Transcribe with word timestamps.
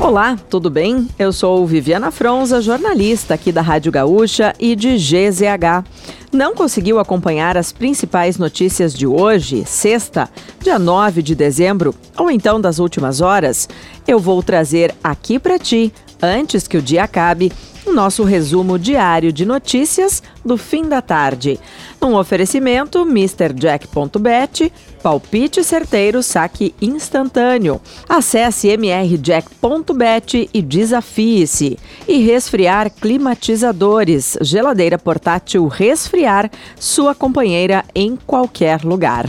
Olá, 0.00 0.34
tudo 0.48 0.70
bem? 0.70 1.06
Eu 1.18 1.30
sou 1.30 1.64
Viviana 1.66 2.10
Fronza, 2.10 2.62
jornalista 2.62 3.34
aqui 3.34 3.52
da 3.52 3.60
Rádio 3.60 3.92
Gaúcha 3.92 4.54
e 4.58 4.74
de 4.74 4.96
GZH. 4.96 5.84
Não 6.32 6.54
conseguiu 6.54 6.98
acompanhar 6.98 7.54
as 7.58 7.70
principais 7.70 8.38
notícias 8.38 8.94
de 8.94 9.06
hoje, 9.06 9.62
sexta, 9.66 10.30
dia 10.62 10.78
9 10.78 11.20
de 11.20 11.34
dezembro, 11.34 11.94
ou 12.16 12.30
então 12.30 12.58
das 12.58 12.78
últimas 12.78 13.20
horas? 13.20 13.68
Eu 14.08 14.18
vou 14.18 14.42
trazer 14.42 14.94
aqui 15.04 15.38
para 15.38 15.58
ti, 15.58 15.92
antes 16.22 16.66
que 16.66 16.78
o 16.78 16.82
dia 16.82 17.04
acabe, 17.04 17.52
o 17.90 17.92
nosso 17.92 18.22
resumo 18.22 18.78
diário 18.78 19.32
de 19.32 19.44
notícias 19.44 20.22
do 20.44 20.56
fim 20.56 20.88
da 20.88 21.02
tarde. 21.02 21.58
Um 22.00 22.14
oferecimento 22.14 23.04
MrJack.bet, 23.04 24.72
palpite 25.02 25.64
certeiro, 25.64 26.22
saque 26.22 26.72
instantâneo. 26.80 27.80
Acesse 28.08 28.68
mrjack.bet 28.76 30.48
e 30.54 30.62
desafie-se. 30.62 31.76
E 32.06 32.18
resfriar 32.18 32.90
climatizadores, 32.90 34.38
geladeira 34.40 34.96
portátil 34.96 35.66
resfriar, 35.66 36.48
sua 36.78 37.14
companheira 37.14 37.84
em 37.94 38.16
qualquer 38.16 38.84
lugar. 38.84 39.28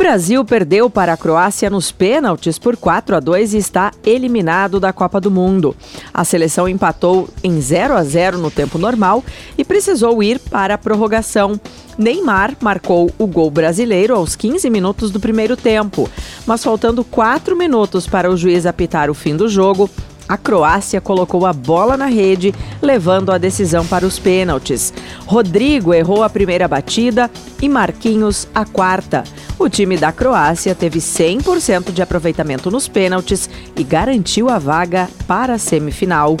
Brasil 0.00 0.42
perdeu 0.46 0.88
para 0.88 1.12
a 1.12 1.16
Croácia 1.16 1.68
nos 1.68 1.92
pênaltis 1.92 2.58
por 2.58 2.74
4 2.74 3.16
a 3.16 3.20
2 3.20 3.52
e 3.52 3.58
está 3.58 3.92
eliminado 4.02 4.80
da 4.80 4.94
Copa 4.94 5.20
do 5.20 5.30
Mundo. 5.30 5.76
A 6.12 6.24
seleção 6.24 6.66
empatou 6.66 7.28
em 7.44 7.60
0 7.60 7.94
a 7.94 8.02
0 8.02 8.38
no 8.38 8.50
tempo 8.50 8.78
normal 8.78 9.22
e 9.58 9.62
precisou 9.62 10.22
ir 10.22 10.38
para 10.38 10.72
a 10.72 10.78
prorrogação. 10.78 11.60
Neymar 11.98 12.56
marcou 12.62 13.10
o 13.18 13.26
gol 13.26 13.50
brasileiro 13.50 14.16
aos 14.16 14.34
15 14.34 14.70
minutos 14.70 15.10
do 15.10 15.20
primeiro 15.20 15.54
tempo, 15.54 16.08
mas 16.46 16.64
faltando 16.64 17.04
4 17.04 17.54
minutos 17.54 18.06
para 18.06 18.30
o 18.30 18.38
juiz 18.38 18.64
apitar 18.64 19.10
o 19.10 19.14
fim 19.14 19.36
do 19.36 19.50
jogo, 19.50 19.90
a 20.30 20.36
Croácia 20.36 21.00
colocou 21.00 21.44
a 21.44 21.52
bola 21.52 21.96
na 21.96 22.06
rede, 22.06 22.54
levando 22.80 23.32
a 23.32 23.36
decisão 23.36 23.84
para 23.84 24.06
os 24.06 24.16
pênaltis. 24.16 24.94
Rodrigo 25.26 25.92
errou 25.92 26.22
a 26.22 26.30
primeira 26.30 26.68
batida 26.68 27.28
e 27.60 27.68
Marquinhos 27.68 28.46
a 28.54 28.64
quarta. 28.64 29.24
O 29.60 29.68
time 29.68 29.98
da 29.98 30.10
Croácia 30.10 30.74
teve 30.74 31.00
100% 31.00 31.92
de 31.92 32.00
aproveitamento 32.00 32.70
nos 32.70 32.88
pênaltis 32.88 33.50
e 33.76 33.84
garantiu 33.84 34.48
a 34.48 34.58
vaga 34.58 35.06
para 35.28 35.52
a 35.52 35.58
semifinal. 35.58 36.38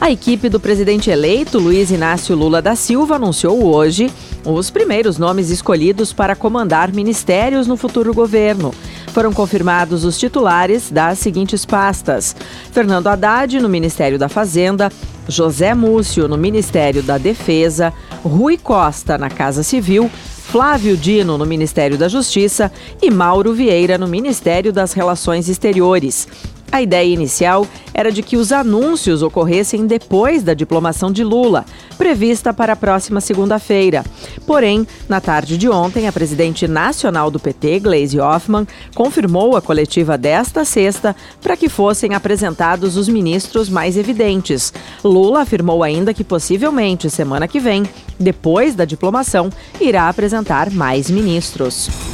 A 0.00 0.12
equipe 0.12 0.48
do 0.48 0.60
presidente 0.60 1.10
eleito, 1.10 1.58
Luiz 1.58 1.90
Inácio 1.90 2.36
Lula 2.36 2.62
da 2.62 2.76
Silva, 2.76 3.16
anunciou 3.16 3.64
hoje 3.64 4.12
os 4.44 4.70
primeiros 4.70 5.18
nomes 5.18 5.50
escolhidos 5.50 6.12
para 6.12 6.36
comandar 6.36 6.92
ministérios 6.92 7.66
no 7.66 7.76
futuro 7.76 8.14
governo. 8.14 8.72
Foram 9.08 9.32
confirmados 9.32 10.04
os 10.04 10.16
titulares 10.16 10.88
das 10.88 11.18
seguintes 11.18 11.66
pastas: 11.66 12.36
Fernando 12.70 13.08
Haddad 13.08 13.58
no 13.58 13.68
Ministério 13.68 14.20
da 14.20 14.28
Fazenda, 14.28 14.88
José 15.28 15.74
Múcio 15.74 16.28
no 16.28 16.38
Ministério 16.38 17.02
da 17.02 17.18
Defesa, 17.18 17.92
Rui 18.22 18.56
Costa 18.56 19.18
na 19.18 19.28
Casa 19.28 19.64
Civil, 19.64 20.08
Flávio 20.50 20.96
Dino 20.96 21.38
no 21.38 21.46
Ministério 21.46 21.96
da 21.96 22.08
Justiça 22.08 22.72
e 23.00 23.08
Mauro 23.08 23.54
Vieira 23.54 23.96
no 23.96 24.08
Ministério 24.08 24.72
das 24.72 24.92
Relações 24.92 25.48
Exteriores. 25.48 26.26
A 26.72 26.80
ideia 26.80 27.12
inicial 27.12 27.66
era 27.92 28.12
de 28.12 28.22
que 28.22 28.36
os 28.36 28.52
anúncios 28.52 29.22
ocorressem 29.22 29.86
depois 29.86 30.42
da 30.42 30.54
diplomação 30.54 31.10
de 31.10 31.24
Lula, 31.24 31.64
prevista 31.98 32.54
para 32.54 32.74
a 32.74 32.76
próxima 32.76 33.20
segunda-feira. 33.20 34.04
Porém, 34.46 34.86
na 35.08 35.20
tarde 35.20 35.58
de 35.58 35.68
ontem, 35.68 36.06
a 36.06 36.12
presidente 36.12 36.68
nacional 36.68 37.30
do 37.30 37.40
PT, 37.40 37.80
Gleisi 37.80 38.20
Hoffmann, 38.20 38.66
confirmou 38.94 39.56
a 39.56 39.62
coletiva 39.62 40.16
desta 40.16 40.64
sexta 40.64 41.14
para 41.42 41.56
que 41.56 41.68
fossem 41.68 42.14
apresentados 42.14 42.96
os 42.96 43.08
ministros 43.08 43.68
mais 43.68 43.96
evidentes. 43.96 44.72
Lula 45.02 45.42
afirmou 45.42 45.82
ainda 45.82 46.14
que 46.14 46.22
possivelmente 46.22 47.10
semana 47.10 47.48
que 47.48 47.58
vem, 47.58 47.82
depois 48.18 48.74
da 48.76 48.84
diplomação, 48.84 49.50
irá 49.80 50.08
apresentar 50.08 50.70
mais 50.70 51.10
ministros. 51.10 52.09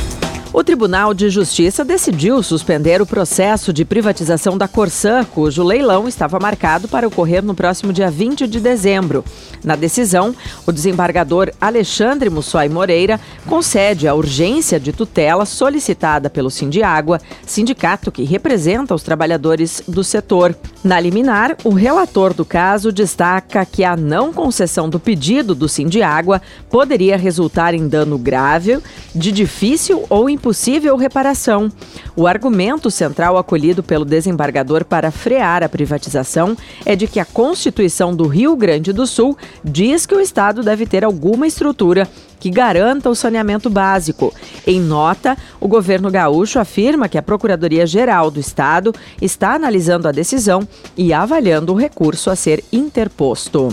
O 0.53 0.65
Tribunal 0.65 1.13
de 1.13 1.29
Justiça 1.29 1.85
decidiu 1.85 2.43
suspender 2.43 3.03
o 3.03 3.07
processo 3.07 3.73
de 3.73 3.85
privatização 3.85 4.57
da 4.57 4.67
Corsã, 4.67 5.25
cujo 5.25 5.63
leilão 5.63 6.09
estava 6.09 6.39
marcado 6.39 6.89
para 6.89 7.07
ocorrer 7.07 7.43
no 7.43 7.55
próximo 7.55 7.93
dia 7.93 8.11
20 8.11 8.47
de 8.47 8.61
dezembro. 8.61 9.25
Na 9.63 9.75
decisão, 9.75 10.35
o 10.65 10.73
desembargador 10.73 11.51
Alexandre 11.61 12.31
Mussoi 12.31 12.69
Moreira 12.69 13.21
concede 13.47 14.07
a 14.07 14.15
urgência 14.15 14.79
de 14.79 14.93
tutela 14.93 15.45
solicitada 15.45 16.31
pelo 16.31 16.51
Sindiágua, 16.51 17.21
sindicato 17.45 18.13
que 18.13 18.23
representa 18.23 18.95
os 18.95 19.03
trabalhadores 19.03 19.83
do 19.87 20.05
setor. 20.05 20.57
Na 20.83 21.01
liminar, 21.01 21.57
o 21.65 21.71
relator 21.71 22.33
do 22.33 22.45
caso 22.45 22.93
destaca 22.93 23.67
que 23.67 23.83
a 23.83 23.97
não 23.97 24.33
concessão 24.33 24.89
do 24.89 25.01
pedido 25.01 25.55
do 25.55 25.69
Sindiágua 25.69 26.41
poderia 26.71 27.17
resultar 27.17 27.75
em 27.75 27.89
dano 27.89 28.17
grave, 28.17 28.79
de 29.15 29.33
difícil 29.33 30.05
ou 30.09 30.31
impossível 30.37 30.97
reparação. 30.97 31.73
O 32.15 32.27
argumento 32.27 32.91
central 32.91 33.37
acolhido 33.37 33.83
pelo 33.83 34.05
desembargador 34.05 34.85
para 34.85 35.11
frear 35.11 35.63
a 35.63 35.69
privatização 35.69 36.57
é 36.85 36.95
de 36.95 37.07
que 37.07 37.19
a 37.19 37.25
Constituição 37.25 38.15
do 38.15 38.27
Rio 38.27 38.55
Grande 38.55 38.93
do 38.93 39.07
Sul 39.07 39.37
diz 39.65 40.07
que 40.07 40.15
o 40.15 40.21
Estado 40.21 40.63
deve 40.63 40.87
ter 40.87 41.05
alguma 41.05 41.47
estrutura 41.47 42.09
que 42.39 42.51
garanta 42.51 43.09
o 43.11 43.15
saneamento 43.15 43.71
básico. 43.71 44.33
Em 44.67 44.81
nota, 44.81 45.37
o 45.59 45.67
governo 45.67 46.11
gaúcho 46.11 46.59
afirma 46.59 47.09
que 47.09 47.19
a 47.19 47.23
Procuradoria-Geral 47.23 48.31
do 48.31 48.39
Estado 48.39 48.95
está 49.21 49.55
analisando 49.55 50.07
a 50.07 50.13
decisão 50.13 50.69
e 50.97 51.13
avaliando 51.13 51.73
o 51.73 51.77
recurso 51.77 52.31
a 52.31 52.37
ser 52.37 52.63
interposto. 52.71 53.69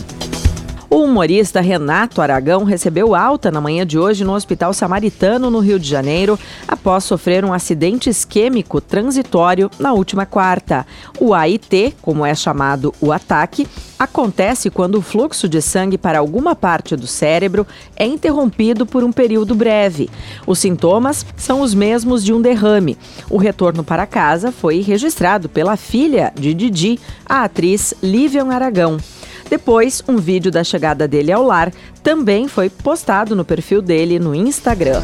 O 0.93 1.05
humorista 1.05 1.59
Renato 1.59 2.21
Aragão 2.21 2.63
recebeu 2.63 3.15
alta 3.15 3.49
na 3.49 3.59
manhã 3.59 3.83
de 3.83 3.97
hoje 3.97 4.23
no 4.23 4.31
Hospital 4.35 4.71
Samaritano, 4.75 5.49
no 5.49 5.57
Rio 5.57 5.79
de 5.79 5.89
Janeiro, 5.89 6.37
após 6.67 7.03
sofrer 7.03 7.43
um 7.43 7.51
acidente 7.51 8.11
isquêmico 8.11 8.79
transitório 8.79 9.71
na 9.79 9.91
última 9.91 10.23
quarta. 10.27 10.85
O 11.19 11.33
AIT, 11.33 11.95
como 11.99 12.23
é 12.23 12.35
chamado 12.35 12.93
o 13.01 13.11
ataque, 13.11 13.67
acontece 13.97 14.69
quando 14.69 14.99
o 14.99 15.01
fluxo 15.01 15.49
de 15.49 15.63
sangue 15.63 15.97
para 15.97 16.19
alguma 16.19 16.55
parte 16.55 16.95
do 16.95 17.07
cérebro 17.07 17.65
é 17.95 18.05
interrompido 18.05 18.85
por 18.85 19.03
um 19.03 19.11
período 19.11 19.55
breve. 19.55 20.11
Os 20.45 20.59
sintomas 20.59 21.25
são 21.35 21.61
os 21.61 21.73
mesmos 21.73 22.23
de 22.23 22.31
um 22.31 22.39
derrame. 22.39 22.99
O 23.31 23.37
retorno 23.37 23.83
para 23.83 24.05
casa 24.05 24.51
foi 24.51 24.81
registrado 24.81 25.49
pela 25.49 25.75
filha 25.75 26.31
de 26.35 26.53
Didi, 26.53 26.99
a 27.25 27.45
atriz 27.45 27.95
Lívia 27.99 28.43
Aragão. 28.43 28.99
Depois, 29.53 30.01
um 30.07 30.17
vídeo 30.17 30.49
da 30.49 30.63
chegada 30.63 31.07
dele 31.07 31.31
ao 31.31 31.43
lar 31.43 31.71
também 32.01 32.47
foi 32.47 32.71
postado 32.71 33.35
no 33.35 33.45
perfil 33.45 33.83
dele 33.83 34.17
no 34.17 34.33
Instagram. 34.33 34.99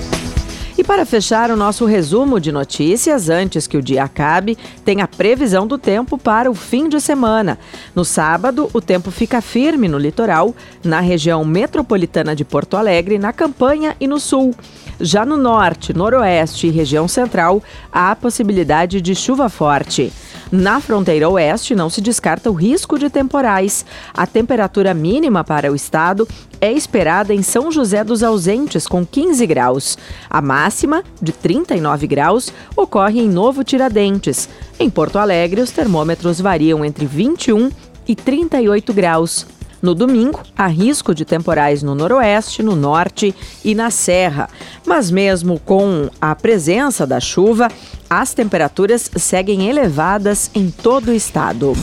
E 0.76 0.84
para 0.84 1.06
fechar 1.06 1.52
o 1.52 1.56
nosso 1.56 1.86
resumo 1.86 2.40
de 2.40 2.52
notícias, 2.52 3.30
antes 3.30 3.68
que 3.68 3.78
o 3.78 3.82
dia 3.82 4.04
acabe, 4.04 4.58
tem 4.84 5.02
a 5.02 5.08
previsão 5.08 5.68
do 5.68 5.78
tempo 5.78 6.18
para 6.18 6.50
o 6.50 6.56
fim 6.56 6.90
de 6.90 7.00
semana. 7.00 7.60
No 7.94 8.04
sábado, 8.04 8.68
o 8.74 8.82
tempo 8.82 9.12
fica 9.12 9.40
firme 9.40 9.88
no 9.88 10.00
litoral, 10.00 10.56
na 10.84 11.00
região 11.00 11.46
metropolitana 11.46 12.36
de 12.36 12.44
Porto 12.44 12.76
Alegre, 12.76 13.20
na 13.20 13.31
campanha 13.31 13.96
e 14.00 14.08
no 14.08 14.20
sul. 14.20 14.56
Já 15.00 15.26
no 15.28 15.38
norte, 15.38 15.94
noroeste 15.94 16.66
e 16.66 16.72
região 16.72 17.08
central, 17.08 17.62
há 17.92 18.16
possibilidade 18.16 19.00
de 19.00 19.14
chuva 19.14 19.48
forte. 19.48 20.12
Na 20.52 20.82
fronteira 20.82 21.30
oeste, 21.30 21.76
não 21.76 21.92
se 21.92 22.02
descarta 22.02 22.50
o 22.50 22.54
risco 22.54 22.98
de 22.98 23.08
temporais. 23.08 23.86
A 24.12 24.26
temperatura 24.26 24.96
mínima 24.96 25.44
para 25.44 25.72
o 25.72 25.76
estado 25.76 26.28
é 26.60 26.72
esperada 26.72 27.36
em 27.36 27.44
São 27.44 27.72
José 27.72 28.04
dos 28.04 28.24
Ausentes, 28.24 28.88
com 28.88 29.06
15 29.06 29.46
graus. 29.46 29.96
A 30.28 30.42
máxima, 30.42 31.04
de 31.22 31.32
39 31.32 32.08
graus, 32.08 32.52
ocorre 32.76 33.22
em 33.22 33.30
Novo 33.30 33.64
Tiradentes. 33.64 34.50
Em 34.80 34.90
Porto 34.90 35.20
Alegre, 35.20 35.62
os 35.62 35.70
termômetros 35.70 36.42
variam 36.42 36.84
entre 36.84 37.06
21 37.06 37.69
e 38.07 38.16
38 38.16 38.92
graus. 38.92 39.45
No 39.81 39.95
domingo, 39.95 40.42
há 40.57 40.68
risco 40.68 41.16
de 41.16 41.24
temporais 41.24 41.81
no 41.81 41.95
noroeste, 41.95 42.62
no 42.62 42.75
norte 42.75 43.34
e 43.63 43.74
na 43.74 43.90
serra. 43.90 44.50
Mas, 44.86 45.10
mesmo 45.10 45.57
com 45.60 46.10
a 46.19 46.36
presença 46.36 47.07
da 47.07 47.19
chuva, 47.19 47.69
as 48.09 48.33
temperaturas 48.33 49.09
seguem 49.15 49.69
elevadas 49.69 50.50
em 50.56 50.71
todo 50.71 51.09
o 51.09 51.13
estado. 51.13 51.73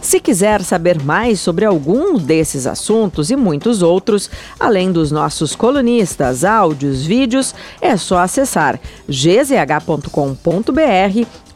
Se 0.00 0.20
quiser 0.20 0.62
saber 0.62 1.02
mais 1.02 1.38
sobre 1.38 1.64
algum 1.64 2.16
desses 2.18 2.66
assuntos 2.66 3.30
e 3.30 3.36
muitos 3.36 3.82
outros, 3.82 4.30
além 4.58 4.90
dos 4.90 5.10
nossos 5.10 5.54
colunistas, 5.54 6.44
áudios, 6.44 7.04
vídeos, 7.04 7.54
é 7.80 7.96
só 7.96 8.18
acessar 8.18 8.80
gzh.com.br 9.06 10.08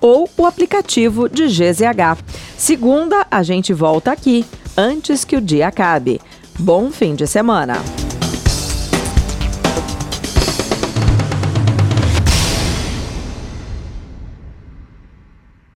ou 0.00 0.28
o 0.36 0.44
aplicativo 0.44 1.28
de 1.28 1.46
GZH. 1.46 2.22
Segunda, 2.58 3.26
a 3.30 3.42
gente 3.42 3.72
volta 3.72 4.12
aqui 4.12 4.44
antes 4.76 5.24
que 5.24 5.36
o 5.36 5.40
dia 5.40 5.68
acabe. 5.68 6.20
Bom 6.58 6.90
fim 6.90 7.14
de 7.14 7.26
semana! 7.26 8.01